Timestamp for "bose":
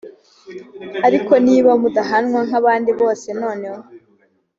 2.99-3.27